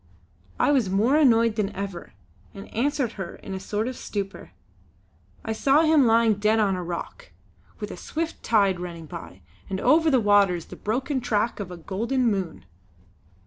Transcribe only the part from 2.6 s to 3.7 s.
answered her in a